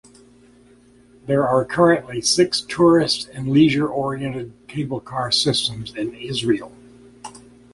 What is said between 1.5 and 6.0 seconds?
currently six tourist and leisure oriented cable car systems